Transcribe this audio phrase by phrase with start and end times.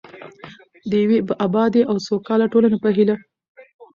[0.89, 3.15] د یوې ابادې او سوکاله ټولنې په هیله.